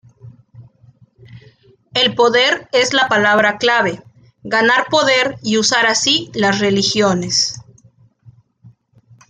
[1.93, 4.01] El poder es la palabra clave,
[4.41, 7.61] ganar poder y usar así las religiones.